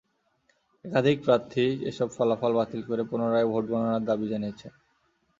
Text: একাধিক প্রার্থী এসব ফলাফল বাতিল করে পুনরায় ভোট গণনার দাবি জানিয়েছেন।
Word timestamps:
একাধিক 0.85 1.17
প্রার্থী 1.25 1.65
এসব 1.89 2.07
ফলাফল 2.15 2.51
বাতিল 2.53 2.81
করে 2.89 3.03
পুনরায় 3.09 3.47
ভোট 3.51 3.63
গণনার 3.71 4.03
দাবি 4.09 4.25
জানিয়েছেন। 4.31 4.71